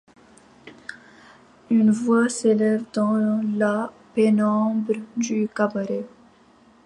[1.69, 3.13] Une voix s’élève dans
[3.55, 6.05] la pénombre du cabaret.